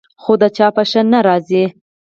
خو 0.21 0.33
د 0.41 0.43
چا 0.57 0.67
په 0.75 0.83
ښه 0.89 1.01
نه 1.11 1.19
راځي. 1.27 1.65